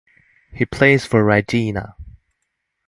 [0.51, 1.95] He plays for Reggina.